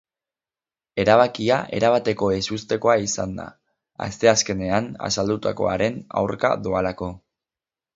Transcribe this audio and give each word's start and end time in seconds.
Erabakia 1.03 1.57
erabateko 1.81 2.31
ezustekoa 2.39 2.97
izan 3.11 3.37
da, 3.43 3.47
asteazkenean 4.09 4.93
azaldutakoaren 5.13 6.05
aurka 6.27 6.57
doalako. 6.69 7.17